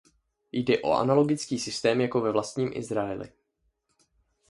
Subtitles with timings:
[0.51, 3.31] Jde o analogický systém jako ve vlastním Izraeli.